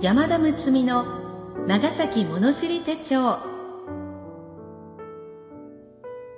[0.00, 1.04] 山田睦美の
[1.66, 3.38] 長崎物知り手帳。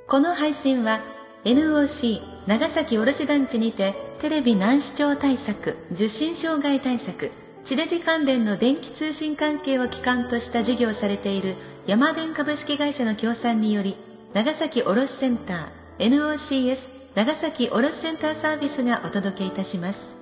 [0.09, 1.01] この配信は
[1.45, 7.31] NOC 長崎卸団地にてテレビ難視聴対策受信障害対策
[7.63, 11.55] 地デジ関連の電気通信関係を基幹とした事業をされている
[11.87, 13.95] 山電株式会社の協賛により
[14.33, 20.17] 長崎卸センター NOCS 長崎卸センターサービスがお届けいたします。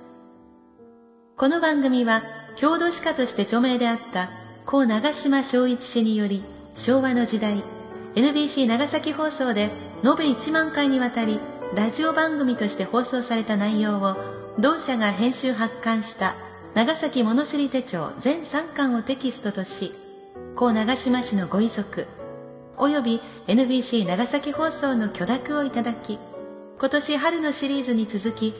[1.37, 2.21] この番組は
[2.59, 4.29] 郷土史家として著名であった
[4.65, 7.63] 故長島昭一氏により昭和の時代
[8.15, 9.69] NBC 長崎放送で延
[10.17, 11.39] べ1万回にわたり
[11.73, 14.17] ラジオ番組として放送された内容を
[14.59, 16.33] 同社が編集発刊した
[16.75, 19.93] 長崎物知り手帳全3巻をテキストとし
[20.57, 22.07] 故長島氏のご遺族
[22.75, 26.19] および NBC 長崎放送の許諾をいただき
[26.77, 28.53] 今年春のシリーズに続き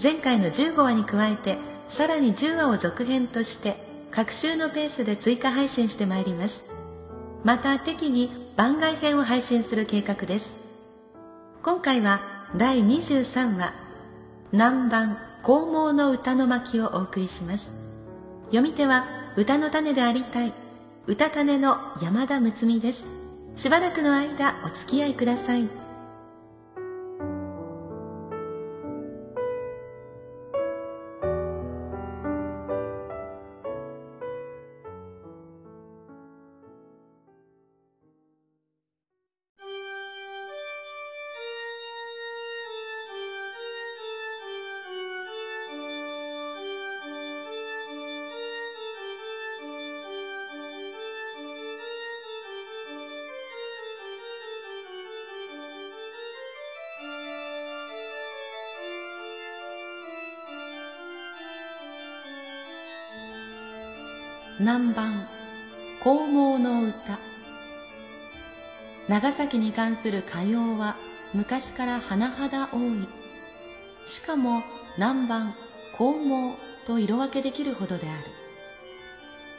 [0.00, 3.74] 前回の15話に加えてさらに10話を続編として
[4.10, 6.64] 各週のペースで追加配信してまいります。
[7.44, 10.58] また適宜番外編を配信する計画です。
[11.62, 12.20] 今回は
[12.56, 13.72] 第23話
[14.52, 17.74] 南蛮黄毛の歌の巻をお送りします。
[18.46, 19.04] 読み手は
[19.36, 20.52] 歌の種でありたい
[21.06, 23.08] 歌種の山田睦美です。
[23.56, 25.83] しばらくの間お付き合いください。
[64.74, 65.12] 南蛮
[66.02, 67.20] 黄毛の歌。
[69.06, 70.96] 長崎に関する歌謡は
[71.32, 73.08] 昔から甚だ多い。
[74.04, 74.64] しかも
[74.98, 75.52] 南蛮
[75.92, 78.26] 黄毛と色分けできるほどである。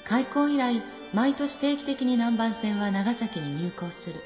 [0.04, 0.82] 開港以来
[1.14, 4.20] 毎年定期的に南蛮船は長崎に入港する。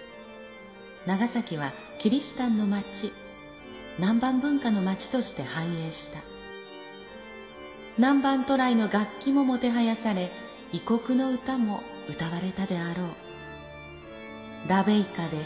[1.06, 3.12] 長崎はキリシタンの町
[4.00, 6.20] 南蛮文化の町として繁栄した。
[8.00, 10.32] 南蛮渡来の楽器ももてはやされ
[10.72, 14.70] 異国の歌も歌われたであろう。
[14.70, 15.38] ラベイカで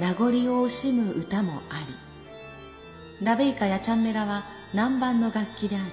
[0.00, 0.30] 名残を
[0.66, 5.84] 惜しむ歌もありラベイカやチャンメラは南蛮の楽器である。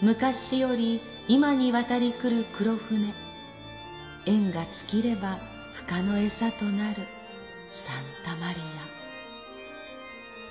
[0.00, 3.12] 昔より今に渡り来る黒船
[4.26, 5.38] 縁が尽きれば
[5.72, 7.02] 深の餌となる
[7.70, 8.60] サンタマリ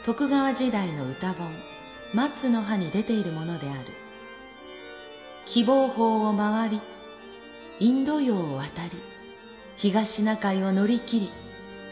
[0.03, 0.05] ア。
[0.05, 1.49] 徳川時代の歌本
[2.13, 4.06] 松の葉に出ているものである。
[5.47, 6.81] 希望法を回り
[7.79, 8.89] インド洋を渡り
[9.77, 11.31] 東シナ海を乗り切り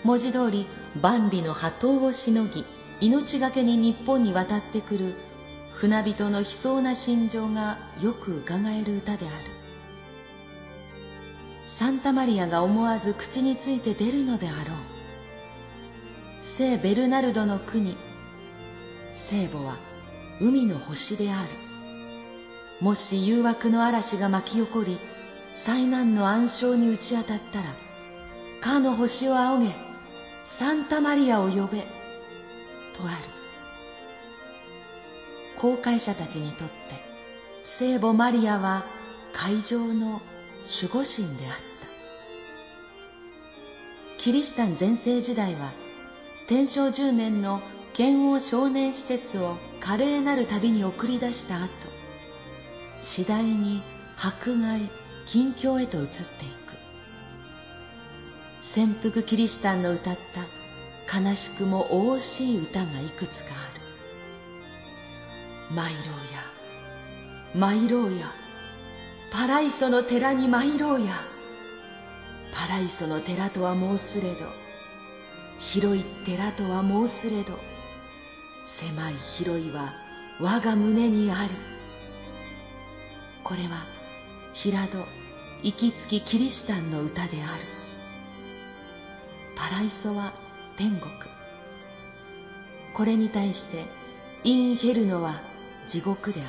[0.04, 0.66] 文字通り
[1.02, 2.66] 万里の波頭をしのぎ
[3.00, 5.14] 命がけに日本に渡ってくる
[5.72, 9.36] 船人の悲壮な心情がよく伺える歌である。
[11.66, 14.76] サンタマリアが思わず口について出るのであろう。
[16.42, 17.96] 聖ベルナルドの国
[19.14, 19.78] 聖母は
[20.42, 21.65] 海の星である。
[22.82, 25.00] もし誘惑の嵐が巻き起こり
[25.54, 27.66] 災難の暗礁に打ち当たったら
[28.60, 29.72] かの星を仰げ
[30.44, 31.80] サンタマリアを呼べ
[32.94, 33.36] とある。
[35.58, 36.74] 航海者たちにとって
[37.64, 38.86] 聖母マリアは
[39.34, 40.22] 海上の
[40.62, 41.88] 守護神であった。
[44.18, 45.72] キリシタン全盛時代は
[46.48, 47.62] 天正10年の
[47.94, 51.95] 剣王少年施設を華麗なる旅に送り出した後
[53.02, 53.82] 次第に
[54.18, 54.90] 迫害
[55.26, 56.14] 近況へと移って
[56.46, 56.76] いく。
[58.62, 60.18] 潜伏キリシタンの歌っ
[61.08, 61.86] た悲しくも
[62.16, 63.86] 惜しい歌がいくつかある。
[65.74, 65.92] 参ろ
[67.58, 68.28] うや参ろうや
[69.32, 71.14] パライソの寺に参ろうや
[72.54, 74.46] パライソの寺とは申すれど
[75.60, 77.54] 広い寺とは申すれど
[78.64, 79.94] 狭い広いは
[80.40, 81.75] 我が胸にあり
[83.46, 83.86] これは
[84.54, 85.06] 平戸
[85.62, 87.64] 息つきキリシタンの歌である。
[89.56, 90.34] パライソは
[90.76, 91.12] 天国。
[92.92, 93.84] これに対して
[94.44, 95.44] インヘルノは
[95.86, 96.44] 地獄であ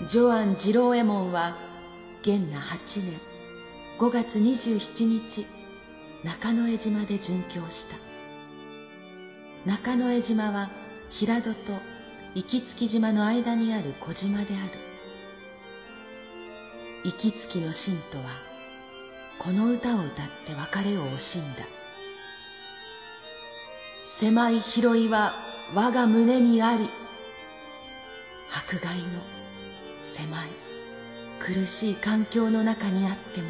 [0.00, 0.06] る。
[0.06, 1.54] ジョアン・ジローエモンは
[2.22, 3.20] 元那8年。
[3.98, 5.46] 5月27日
[6.24, 7.96] 中野江島で殉教した。
[9.66, 10.70] 中野江島は
[11.10, 11.72] 平戸と
[12.38, 14.78] 息月島の間にある小島である。
[17.02, 18.26] 息つきの信徒は
[19.40, 21.64] この歌を歌って別れを惜しんだ。
[24.04, 25.34] 狭い広いは
[25.74, 26.88] 我が胸にあり
[28.48, 29.04] 迫害の
[30.04, 30.48] 狭い
[31.40, 33.48] 苦しい環境の中にあっても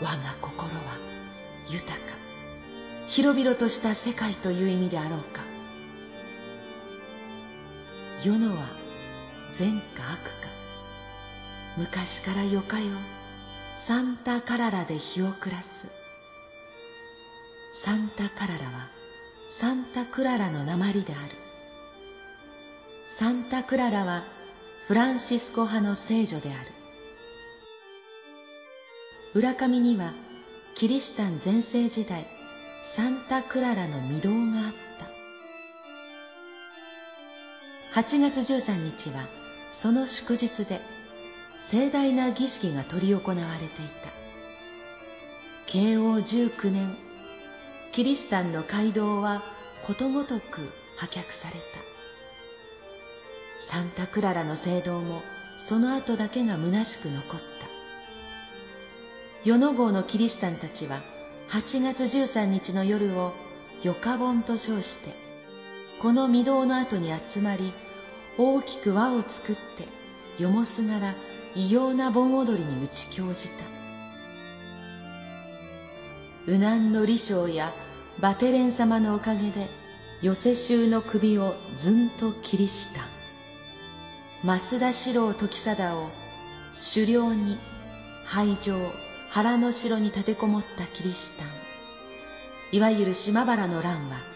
[0.00, 0.10] 我が
[0.40, 0.80] 心は
[1.70, 2.16] 豊か。
[3.06, 5.43] 広々とした世界という意味であろうか。
[8.24, 8.62] 世のは
[9.52, 10.48] 善か悪か
[11.76, 12.86] 昔からよかよ。
[13.74, 15.88] サンタカララで日を暮らす。
[17.74, 18.88] サンタカララは
[19.46, 21.36] サンタクララの鉛である。
[23.04, 24.22] サンタクララは
[24.86, 26.58] フランシスコ派の聖女である。
[29.34, 30.14] 浦上には
[30.74, 32.26] キリシタン全盛時代
[32.82, 34.83] サンタクララの御堂があった。
[37.94, 39.24] 8月13日は
[39.70, 40.80] その祝日で
[41.60, 44.10] 盛大な儀式が執り行われていた。
[45.66, 46.96] 慶応19年
[47.92, 49.44] キリシタンの街道は
[49.84, 51.60] ことごとく破却された。
[53.60, 55.22] サンタクララの聖堂も
[55.56, 57.68] その後だけが虚しく残った。
[59.44, 61.00] 与野郷のキリシタンたちは
[61.50, 63.34] 8月13日の夜を
[63.84, 65.12] ヨカ盆と称して
[66.00, 67.72] この御堂の後に集まり
[68.36, 71.14] 大きく輪を作ってよもすがら
[71.54, 73.64] 異様な盆踊りに打ち興じた。
[76.46, 77.72] 右南の李将や
[78.20, 79.68] バテレン様のおかげで
[80.20, 83.00] 寄せ衆の首をずんと切りした。
[84.44, 86.10] 増田四郎時貞を
[86.94, 87.58] 狩猟に
[88.24, 88.76] 廃城
[89.30, 91.48] 腹の城に立てこもったキリシタン。
[92.72, 94.33] いわゆる島原の乱は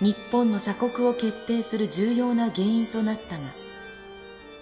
[0.00, 3.42] 日本の鎖国を決定する重要な原因となったが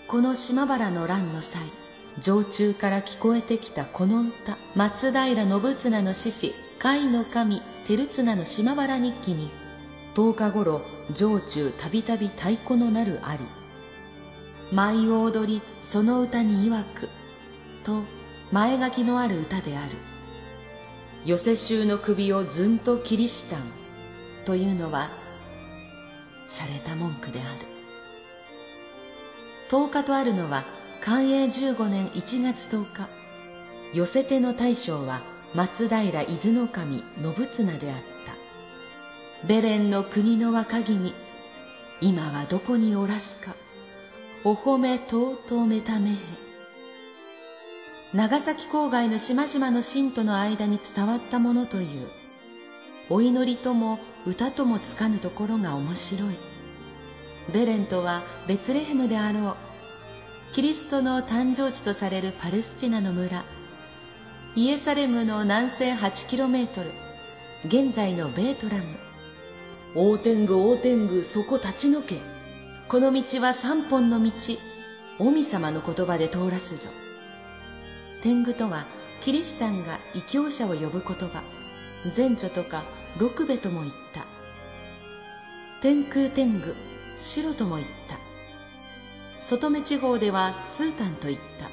[0.09, 1.63] この島原の乱の際
[2.19, 9.51] 常中から聞こえてきたこの歌松平信綱の獅子甲斐の神照綱の島原日記に
[10.15, 13.45] 10日頃常中たびたび太鼓のなるあり
[14.73, 17.09] 舞を踊りその歌に曰く
[17.85, 18.03] と
[18.51, 19.93] 前書きのある歌である。
[21.27, 23.61] 寄せ衆の首をずんと切りしたん
[24.45, 25.11] というのは
[26.47, 27.49] 洒落た文句である。
[29.69, 30.65] 10日とあるのは
[31.01, 33.09] 寛永15年1月10日。
[33.93, 35.23] 寄せ手の大将は
[35.55, 36.53] 松平伊豆
[37.23, 39.47] 守信綱であった。
[39.47, 41.13] ベレンの国の若君
[42.01, 43.55] 今はどこにおらすか。
[44.45, 46.15] お褒めとうとうめためへ。
[48.13, 52.09] 長崎郊外の島々の信徒の間に伝わったものという。
[53.11, 56.35] お祈りとも歌ともつかぬところが面白い。
[57.55, 59.57] ベレンとはベツレヘムであろう。
[60.53, 63.45] キリストの誕生地とされるパレスチナの村。
[64.57, 66.91] イエサレムの南西 8km
[67.67, 68.83] 現在のベートラム。
[69.95, 72.17] 大天狗大天狗そこ立ち退け。
[72.89, 74.33] この道は三本の道。
[75.21, 76.91] おみ様の言葉で通らすぞ。
[78.23, 78.87] 天狗とは
[79.21, 81.45] キリシタンが異教者を呼ぶ言葉。
[82.05, 82.83] 前著とか
[83.19, 84.25] 六部とも言った
[85.81, 86.75] 天空天狗
[87.19, 88.17] 白とも言った
[89.39, 91.71] 外目地方では通丹と言った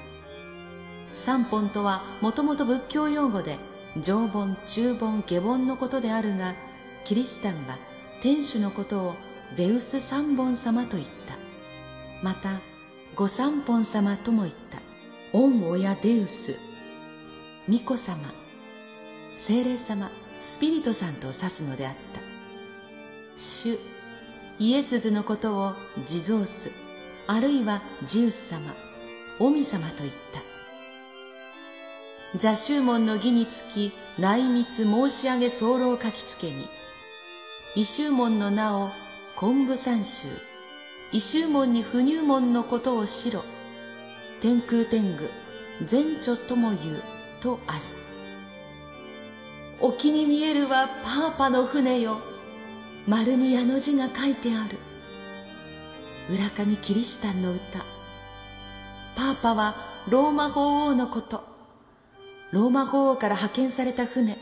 [1.14, 3.58] 三本とはもともと仏教用語で
[4.02, 6.56] 上本、中本、下本のことであるが、
[7.04, 7.78] キリシタンは
[8.22, 9.16] 天主のことを
[9.56, 11.36] デウス三本様と言った。
[12.24, 12.60] また、
[13.16, 14.82] 御三本様とも言った。
[15.34, 16.60] 恩親デウス、
[17.68, 18.18] 巫女様、
[19.36, 20.10] 精霊様、
[20.44, 22.20] スピリトさんと指すのであった。
[23.38, 23.78] 主、
[24.60, 25.74] イエスズのことを
[26.06, 26.70] 地蔵ス、
[27.28, 28.74] あるいはジウス様、
[29.40, 30.42] オミ様と言った。
[32.34, 36.68] 邪宗門の儀につき内密申し上げ候書きつけに
[37.76, 38.90] 異宗門の名を
[39.38, 40.28] 昆布三州
[41.14, 43.42] 異宗門に不入門のことをしろ
[44.42, 45.30] 天空天狗
[45.90, 47.04] 前著とも言う
[47.40, 47.93] とある
[49.84, 52.22] 沖に見えるはパーパの船よ。
[53.06, 54.78] 丸に矢の字が書いてある。
[56.30, 57.80] 浦上キリシタンの歌。
[59.18, 59.76] パーパは
[60.08, 61.44] ローマ法王のこと。
[62.52, 64.38] ローマ法王から派遣された船。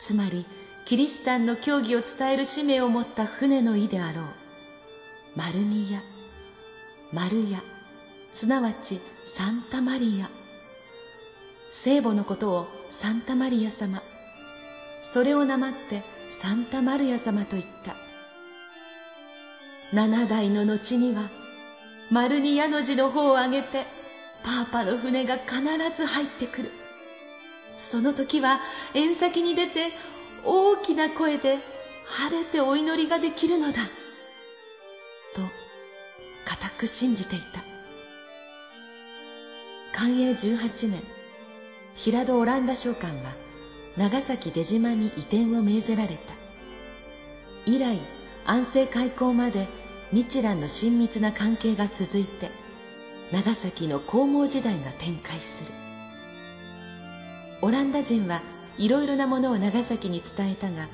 [0.00, 0.44] つまり
[0.84, 4.24] キリシタンの教義を伝える使命を持った船の意であろう。
[5.36, 6.02] マルニア
[7.14, 7.60] マルヤ
[8.32, 10.28] すなわちサンタマリア。
[11.70, 14.02] 聖母のことをサンタマリア様。
[15.08, 17.94] それをなまってサンタマルヤ様と言った
[19.92, 21.30] 七代の後には
[22.10, 23.84] マルニアの字の方を挙げて
[24.42, 26.70] パーパの船が必ず入ってくる。
[27.76, 28.58] その時は
[28.94, 29.90] 縁先に出て
[30.44, 31.58] 大きな声で
[32.04, 33.74] 晴れてお祈りができるのだ。
[35.34, 35.42] と、
[36.44, 37.44] 固く信じていた。
[39.98, 41.02] 寛永18年、
[41.94, 43.45] 平戸オランダ商館は
[43.96, 46.34] 長崎出島に移転を命ぜられた。
[47.64, 47.98] 以来、
[48.44, 49.68] 安政開港まで
[50.12, 52.50] 日蘭の親密な関係が続いて、
[53.32, 55.72] 長崎の黄毛時代が展開する。
[57.62, 58.42] オランダ人は
[58.78, 60.88] いろいろなものを長崎に伝えたが、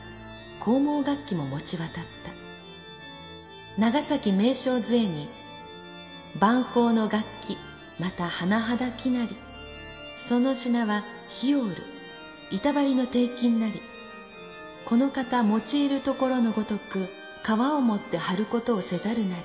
[0.61, 2.33] 黄毛楽器も持ち渡った。
[3.79, 5.29] 長崎名称杖に、
[6.39, 7.59] 万宝の楽器、
[7.99, 9.37] また甚だきなり、
[10.15, 11.92] その品は火を売る、
[12.53, 13.81] 板張りの定金なり、
[14.85, 17.09] この方用いるところのごとく、
[17.43, 19.43] 皮を持って張ることをせざるなり、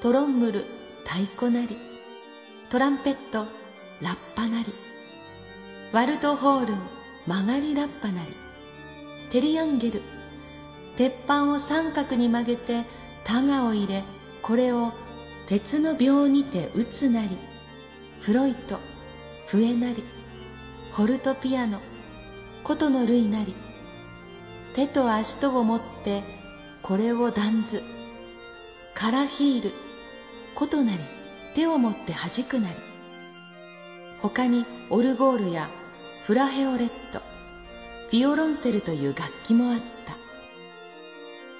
[0.00, 0.64] トロンムル、
[1.04, 1.76] 太鼓なり、
[2.70, 3.46] トランペット、
[4.00, 4.72] ラッパなり、
[5.92, 6.78] ワルトホールン、
[7.26, 8.32] 曲がりラッパなり、
[9.28, 10.02] テリアンゲル、
[10.96, 12.84] 鉄板を三角に曲げて
[13.24, 14.02] タガを入れ、
[14.40, 14.92] これを
[15.46, 17.36] 鉄の秒にて打つなり、
[18.20, 18.80] フロイト、
[19.46, 20.02] 笛なり、
[20.92, 21.80] ホルトピアノ、
[22.62, 23.54] 琴の類なり、
[24.74, 26.22] 手と足とを持って
[26.82, 27.82] これを断ず、
[28.94, 29.72] カラヒール、
[30.54, 30.98] 琴なり、
[31.54, 32.74] 手を持って弾くなり、
[34.20, 35.68] 他にオルゴールや
[36.22, 37.20] フラヘオレット、
[38.10, 40.16] フィオロンセルという楽器もあった。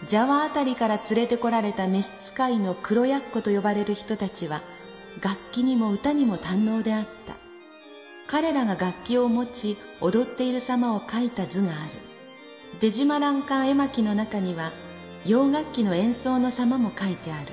[0.06, 4.60] ジャワあたりから連れてこられた召使いの黒ヤッコと呼ばれる人たちは、
[5.22, 7.39] 楽器にも歌にも堪能であった。
[8.30, 11.80] 彼らが楽器を持ち踊っている様を描いた図がある。
[12.78, 14.70] 出島欄干絵巻の中には、
[15.26, 17.48] 洋楽器の演奏の様も書いてある。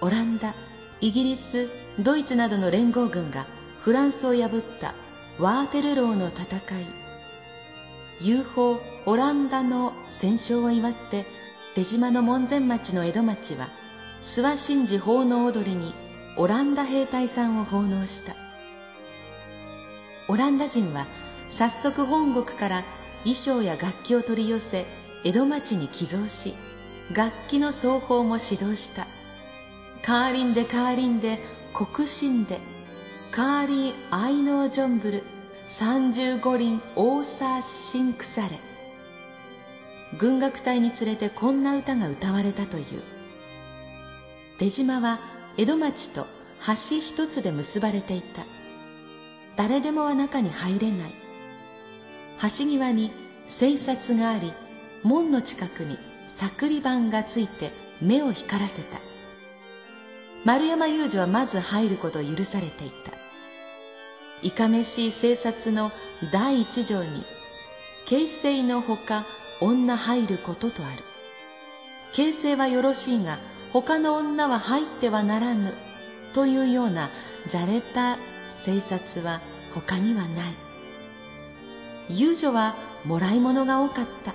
[0.00, 0.54] オランダ、
[1.02, 3.46] イギリス、ドイツなどの連合軍が
[3.80, 4.94] フランスを破った
[5.38, 6.86] ワーテルローの戦い。
[8.22, 11.26] UFO オランダの戦勝を祝って
[11.74, 13.68] 出島の門前町の江戸町は
[14.22, 15.92] 諏訪神事奉納踊りに
[16.38, 18.43] オランダ兵隊さんを奉納した。
[20.28, 21.06] オランダ人は
[21.48, 22.84] 早速本国から
[23.24, 24.86] 衣装や楽器を取り寄せ
[25.24, 26.54] 江戸町に寄贈し
[27.14, 29.06] 楽器の奏法も指導した。
[30.02, 31.38] カーリンでカーリンで
[31.72, 32.58] 国神で
[33.30, 35.22] カーリーアイノージョンブル
[35.66, 38.58] 三十五輪オーサーシンクサレ
[40.18, 43.02] 軍楽隊に連れてこんな歌が歌われたという。
[44.58, 45.18] 出島は
[45.56, 46.26] 江戸町と
[46.66, 48.53] 橋一つで結ばれていた。
[49.56, 51.14] 誰でもは中に入れない。
[52.42, 53.10] 橋際に
[53.46, 54.52] 清札があり
[55.02, 57.70] 門の近くに作り板がついて
[58.00, 58.98] 目を光らせた。
[60.44, 63.12] 丸山雄二はまず入ることを許されていた。
[64.42, 65.90] いかめしい清札の
[66.32, 67.24] 第一条に
[68.06, 69.24] 形勢のほか
[69.60, 71.02] 女入ることとある。
[72.12, 73.38] 形勢はよろしいが
[73.72, 75.74] 他の女は入ってはならぬ
[76.32, 77.10] というような
[77.48, 78.18] じゃれた
[78.50, 79.40] 清札は
[79.72, 80.52] 他にはない。
[82.08, 82.74] 遊女は
[83.04, 84.34] もらい物が多かった。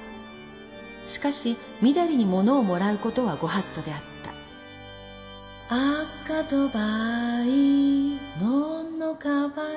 [1.06, 4.10] しかしみだりに物をもらうことはご法度であった。
[5.72, 6.80] 赤とば
[7.46, 9.76] いのんのかばい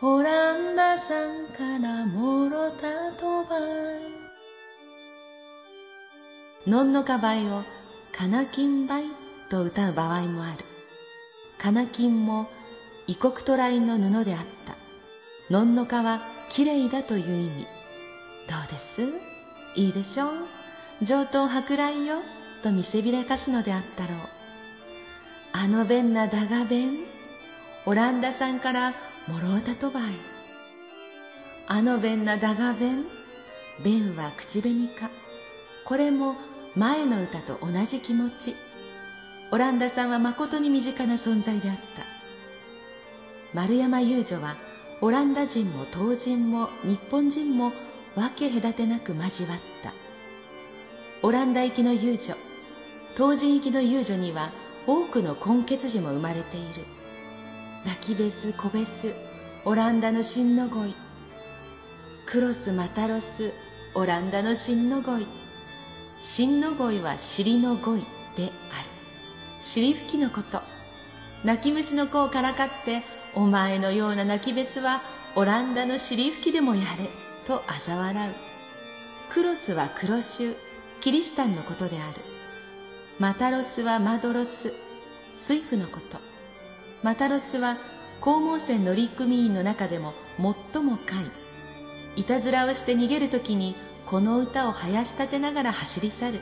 [0.00, 3.58] オランダさんからもろたとば
[6.66, 6.70] い。
[6.70, 7.62] のんのかばいを
[8.12, 9.04] かなきんばい
[9.48, 10.64] と歌う場合もある。
[11.58, 12.48] かなきんも
[13.12, 14.74] 異国渡来の布であった。
[15.50, 17.66] のんのかはきれいだという意味。
[18.48, 19.02] どうです？
[19.74, 21.04] いいでしょう？
[21.04, 22.22] 上等舶来よ
[22.62, 24.18] と見せびらかすのであったろう。
[25.52, 27.00] あの弁なだが弁
[27.84, 28.92] オランダさんから
[29.28, 30.04] もろうたとばい。
[31.68, 33.04] あの弁なだが弁
[33.84, 35.10] 弁は口紅か。
[35.84, 36.36] これも
[36.76, 38.54] 前の歌と同じ気持ち。
[39.50, 42.10] オランダさんは誠に身近な存在であった。
[43.54, 44.56] 丸山遊女は
[45.02, 47.72] オランダ人も東人も日本人も
[48.14, 49.92] 分け隔てなく交わった。
[51.22, 52.34] オランダ行きの遊女
[53.14, 54.50] 東人行きの遊女には
[54.86, 56.86] 多くの根血児も生まれている。
[57.84, 59.14] 泣きベスコベス
[59.66, 60.94] オランダの真の語彙。
[62.24, 63.52] クロスマタロス
[63.94, 65.26] オランダの真の語彙。
[66.20, 68.00] 真の語彙は尻の語彙
[68.34, 68.50] である。
[69.60, 70.71] 尻拭きのこと。
[71.44, 73.02] 泣き虫の子をからかって
[73.34, 75.02] お前のような泣き別は
[75.34, 77.08] オランダの尻拭きでもやれ
[77.46, 78.32] と嘲笑う。
[79.28, 80.52] クロスは黒州
[81.00, 82.20] キリシタンのことである。
[83.18, 84.72] マタロスはマドロス
[85.36, 86.18] 水夫のこと。
[87.02, 87.76] マタロスは
[88.22, 91.24] 黄門船乗組員の中でも最も快
[92.14, 92.24] い。
[92.24, 93.74] たずらをして逃げる時に
[94.06, 96.40] この歌を囃し立てながら走り去る。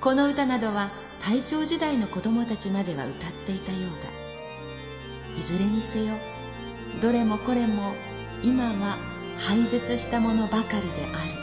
[0.00, 0.90] この歌などは
[1.20, 4.18] 大正時代の子供たちまでは歌っていたようだ。
[5.36, 6.14] いずれにせよ
[7.00, 7.94] どれもこれも
[8.42, 8.98] 今は
[9.36, 11.37] 廃絶したものばかりである。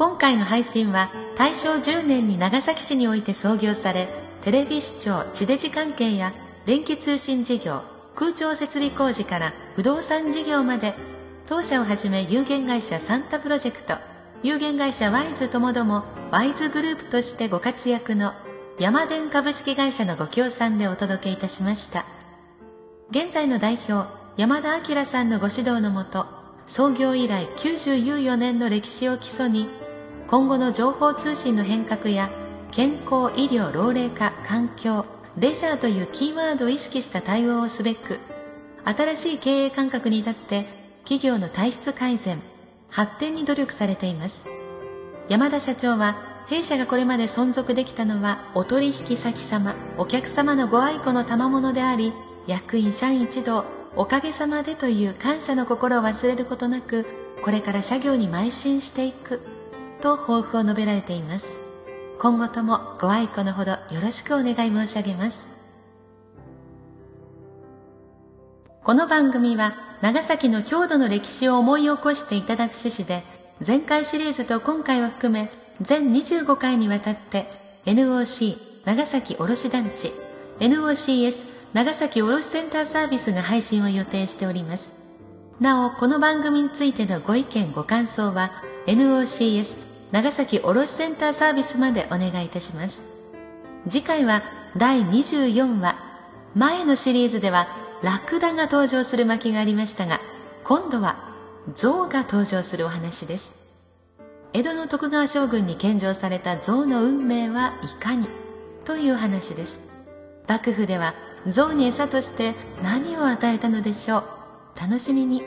[0.00, 4.08] 今回の配信は大正10年に長崎市において創業され、
[4.40, 6.32] テレビ視聴、地デジ関係や
[6.64, 7.82] 電気通信事業、
[8.14, 10.94] 空調設備工事から不動産事業まで、
[11.44, 13.92] 当社をはじめ有限会社サンタプロジェクト、
[14.42, 18.32] 有限会社ワイズともどもワイズグループとしてご活躍の
[18.78, 22.06] 山電株式会社のご協賛でお届けいたしました。
[23.10, 26.24] 現在の代表、山田明さんのご指導のもと、
[26.64, 29.68] 創業以来94年の歴史を基礎に
[30.30, 32.30] 今後の情報通信の変革や
[32.70, 35.04] 健康、医療、老齢化、環境、
[35.36, 38.20] レジャーというキーワードを意識した対応をすべく、
[38.84, 40.66] 新しい経営感覚に至って
[41.02, 42.38] 企業の体質改善、
[42.92, 44.48] 発展に努力されています。
[45.28, 46.14] 山田社長は、
[46.48, 52.12] 弊社がこれまで存続できたのは、お取引先様、お客様のご愛顧の賜物であり、
[52.46, 53.64] 役員社員一同、
[53.96, 57.04] おかげさまでという感謝の心を忘れることなく、
[57.42, 59.59] これから社業に邁進していく
[60.00, 61.58] と抱負を述べられています。
[62.18, 65.60] 今後ともご愛顧のほどよろしくお願い申し上げます。
[68.82, 73.22] この番組は長崎の郷土の歴史を思い起こしていただく趣旨で
[73.64, 75.50] 前回シリーズと今回を含め
[75.82, 77.46] 全25回にわたって
[77.84, 80.12] NOC 長崎卸団地
[80.60, 84.94] NOCS 長崎卸センターサービスが配信を予定しております。
[85.60, 88.50] なお、この番組についてのご意見ご感想は
[88.86, 93.04] NOCS 長崎卸センターサービスまでお願いいたします。
[93.88, 94.42] 次回は
[94.76, 95.96] 第24話。
[96.54, 97.68] 前のシリーズでは
[98.02, 100.18] ラクダが登場する巻がありましたが、
[100.64, 101.16] 今度は
[101.74, 103.78] 象が登場するお話です。
[104.52, 108.26] 江戸の徳川将軍に献上された象の運命はいかに
[108.84, 109.78] という話です。
[110.48, 111.14] 幕府では
[111.46, 114.22] 象に餌として何を与えたのでしょう。
[114.80, 115.42] 楽しみに。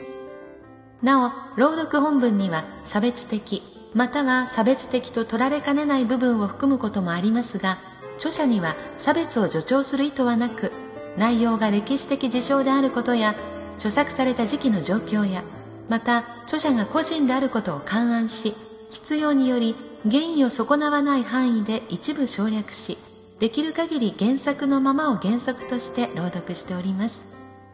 [1.02, 3.62] なお、朗読本文には差別的、
[3.94, 7.78] または差別的と取られかねない部分を含むこともありますが、
[8.16, 10.72] 著者には差別を助長する意図はなく、
[11.16, 13.36] 内容が歴史的事象であることや、
[13.76, 15.42] 著作された時期の状況や、
[15.88, 18.54] また著者が個人であることを勘案し、
[18.90, 22.98] 必要により原意を損なわない範囲で一部省略し、
[23.38, 27.24] できる限り原作のままを原則として朗読しております。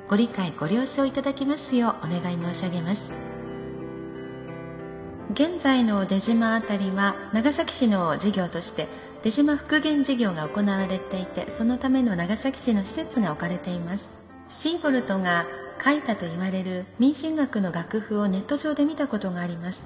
[0.09, 3.30] ご理解ご了承いただきますようお願い申し上げます。
[5.33, 8.89] 現在の出島あたりは長崎市の事業として
[9.23, 14.17] 出島復元事業が行われていてそのための長崎市の施設が置かれています。
[14.49, 15.45] シーボルトが
[15.83, 19.85] 書いたと言われる民進学の楽譜をネット上で見たことがあります。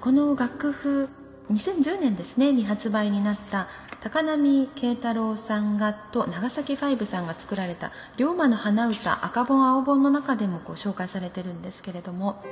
[0.00, 1.08] この楽譜
[1.50, 3.68] 2010年ですねに発売になった
[4.02, 12.42] 高波慶太郎さんがと長崎ファイブさんが作られた「龍馬の花歌赤本青本」の中でもこう紹介されてるんですけれども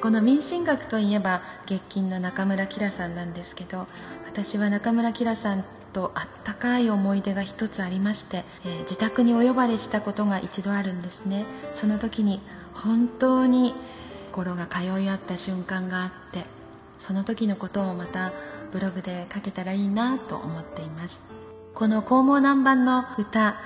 [0.00, 3.86] この民進学といえば月金の中村きらさんなんですけど
[4.26, 11.44] 私は中村きらさんとあったかい思い出が一つありまして、えー、自宅にお呼ばれしたことが一度あるんですね。
[11.70, 12.40] その時に
[12.72, 13.74] 本当に
[14.30, 16.46] 心が通い合った瞬間があって
[16.96, 18.32] その時のことをまた
[18.70, 21.24] ブログで書けたらいいなと思っています。
[21.74, 23.56] この黄毛南蛮の歌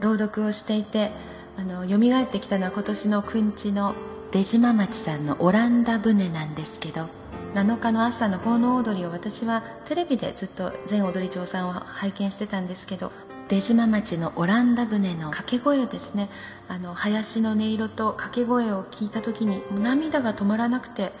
[0.00, 1.10] 朗読をしていて
[1.56, 3.94] あの蘇ってきたのは今年のくんちの
[4.34, 7.06] 出島町さんのオランダ船なんですけど
[7.54, 13.12] 7日の朝の奉納踊りを私はテレビでずっと全踊り長さんを拝見してたんですけど
[13.46, 16.28] 出島町のオランダ船の掛け声ですね
[16.66, 21.12] あの林の音色と掛け声を聞いた時に涙が止まらなくて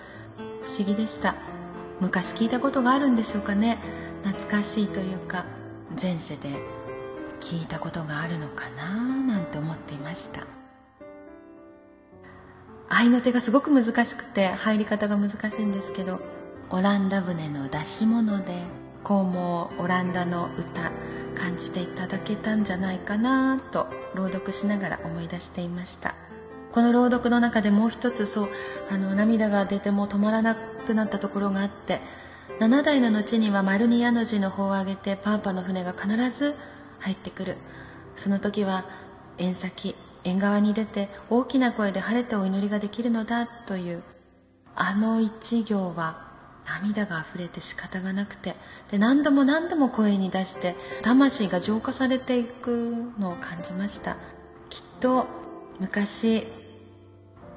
[0.64, 1.36] 不思議でした。
[2.00, 3.78] 昔聞いたことがあるんでしょうかね。
[4.24, 5.44] 懐かしいというか
[5.90, 6.48] 前世で
[7.38, 10.53] 聞いたことがあるのかななんて思っていました。
[12.96, 16.20] 合いの手がすごく難しくて入り方が難しいんですけど
[16.70, 18.54] オランダ船の出し物で
[19.02, 20.92] こうもオランダの歌
[21.34, 26.14] 感じていただけたんじゃないかなと朗読しながら思い出していました。
[26.70, 28.48] この朗読の中でもう一つそう
[28.90, 31.98] あの涙が出ても止まらなくなったところがあって
[32.60, 36.54] 7代の後にはマルニヤの字の方を上げてパーパの船が必ず
[37.00, 37.56] 入ってくる。
[38.14, 38.84] その時は
[39.38, 44.02] 縁先縁側に出て大きな声で晴れてお祈りができるのだという
[44.74, 46.24] あの一行は
[46.66, 48.54] 涙が溢れて仕方がなくて
[48.90, 54.16] で何度も何度も声に出して魂が浄化されていくのを感じました。
[54.70, 55.26] きっと
[55.78, 56.42] 昔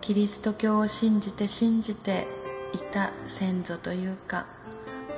[0.01, 2.27] キリスト教を信じて信じて
[2.73, 4.45] いた先祖というか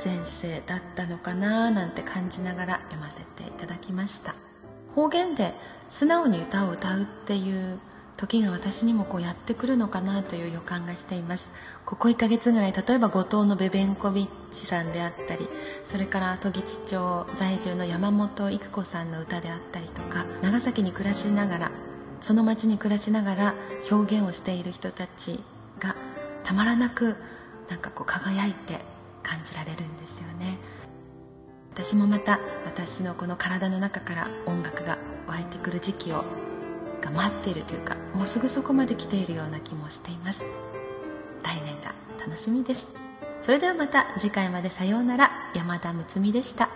[0.03, 4.33] 前世だったのかななんて感じながら読ませていただきました。
[4.95, 5.53] 方言で
[5.89, 7.79] 素直に歌を歌うっていう
[8.15, 11.51] 時が私にもこうやってくるのかなという予感がしています。
[11.85, 15.47] ここ1ヶ月ぐらい例えば後藤のベベンコビッチさんであったり
[15.85, 21.71] それから時津町在住の山本育子さんの歌であったりとか長崎に暮らしながら
[22.19, 23.53] その町に暮らしながら
[23.89, 25.39] 表現をしている人たち
[25.79, 25.95] が
[26.43, 27.15] たまらなく
[27.69, 28.75] なんかこう輝いて
[29.23, 30.57] 感じられるんですよね。
[31.73, 34.97] 私もまた私のこの体の中から音楽が
[35.29, 36.23] 湧いてくる時期を
[37.01, 40.45] が待っているというかもうすぐそこまで来ているような気もしています。
[41.43, 42.93] 来年が楽しみです。
[43.41, 44.69] それではまた次回まで。
[44.69, 45.29] さようなら。
[45.55, 46.69] 山田睦美でした。